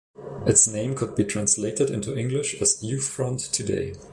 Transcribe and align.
Its 0.47 0.67
name 0.67 0.95
could 0.95 1.13
be 1.13 1.23
translated 1.23 1.91
into 1.91 2.17
English 2.17 2.59
as 2.59 2.81
"Youth 2.81 3.07
Front 3.07 3.39
Today". 3.39 3.93